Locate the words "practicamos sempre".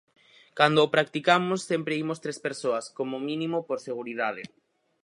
0.95-1.99